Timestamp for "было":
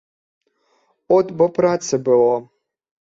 2.09-2.33